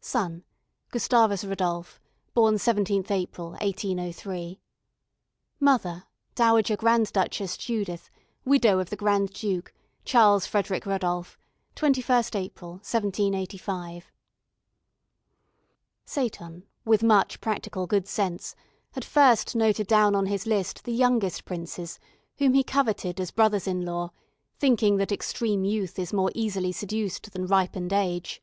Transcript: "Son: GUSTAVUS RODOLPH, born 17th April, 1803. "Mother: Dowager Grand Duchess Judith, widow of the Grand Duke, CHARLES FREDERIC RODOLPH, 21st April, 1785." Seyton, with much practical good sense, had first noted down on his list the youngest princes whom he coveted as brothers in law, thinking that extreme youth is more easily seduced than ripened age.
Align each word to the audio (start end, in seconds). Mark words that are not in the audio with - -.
"Son: 0.00 0.44
GUSTAVUS 0.92 1.44
RODOLPH, 1.44 2.00
born 2.32 2.54
17th 2.54 3.10
April, 3.10 3.50
1803. 3.50 4.58
"Mother: 5.60 6.04
Dowager 6.34 6.74
Grand 6.74 7.12
Duchess 7.12 7.58
Judith, 7.58 8.08
widow 8.46 8.78
of 8.78 8.88
the 8.88 8.96
Grand 8.96 9.34
Duke, 9.34 9.74
CHARLES 10.06 10.46
FREDERIC 10.46 10.86
RODOLPH, 10.86 11.36
21st 11.76 12.34
April, 12.34 12.70
1785." 12.80 14.10
Seyton, 16.06 16.62
with 16.86 17.02
much 17.02 17.42
practical 17.42 17.86
good 17.86 18.08
sense, 18.08 18.56
had 18.92 19.04
first 19.04 19.54
noted 19.54 19.86
down 19.86 20.14
on 20.14 20.24
his 20.24 20.46
list 20.46 20.84
the 20.84 20.92
youngest 20.94 21.44
princes 21.44 22.00
whom 22.38 22.54
he 22.54 22.64
coveted 22.64 23.20
as 23.20 23.30
brothers 23.30 23.66
in 23.66 23.82
law, 23.84 24.12
thinking 24.58 24.96
that 24.96 25.12
extreme 25.12 25.62
youth 25.62 25.98
is 25.98 26.10
more 26.10 26.32
easily 26.34 26.72
seduced 26.72 27.30
than 27.34 27.46
ripened 27.46 27.92
age. 27.92 28.42